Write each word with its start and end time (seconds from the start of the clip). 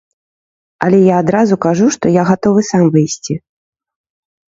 Але 0.85 0.99
я 1.13 1.19
адразу 1.25 1.55
кажу, 1.67 1.91
што 1.99 2.05
я 2.19 2.27
гатовы 2.33 2.67
сам 2.73 2.91
выйсці. 2.99 3.33